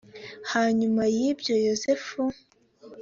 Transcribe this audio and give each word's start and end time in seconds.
hanyuma 0.51 1.01
y 1.17 1.19
ibyo 1.29 1.53
yozefu 1.65 2.21